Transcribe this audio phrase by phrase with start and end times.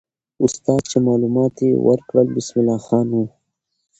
[0.45, 3.25] استاد چې معلومات یې ورکړل، بسم الله خان وو.